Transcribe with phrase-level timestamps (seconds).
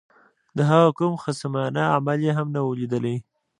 [0.57, 3.15] د هغه کوم خصمانه عمل یې هم نه وو لیدلی.